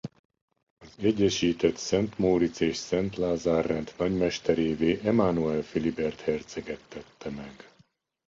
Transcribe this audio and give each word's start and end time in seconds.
Az 0.77 0.95
egyesített 1.03 1.75
Szent 1.75 2.17
Móric 2.17 2.59
és 2.59 2.75
Szent 2.75 3.15
Lázár-rend 3.17 3.93
nagymesterévé 3.97 4.99
Emánuel 5.03 5.61
Filibert 5.61 6.19
herceget 6.21 6.81
tette 6.87 7.29
meg. 7.29 7.71